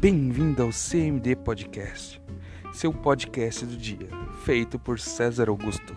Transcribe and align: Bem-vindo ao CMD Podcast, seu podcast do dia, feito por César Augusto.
Bem-vindo 0.00 0.62
ao 0.62 0.70
CMD 0.70 1.36
Podcast, 1.36 2.22
seu 2.72 2.90
podcast 2.90 3.66
do 3.66 3.76
dia, 3.76 4.08
feito 4.46 4.78
por 4.78 4.98
César 4.98 5.50
Augusto. 5.50 5.94